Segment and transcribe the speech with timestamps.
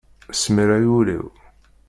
[0.41, 1.25] Smir ay ul-iw!